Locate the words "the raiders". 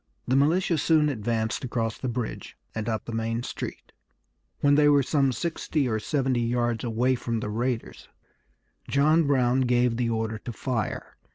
7.39-8.09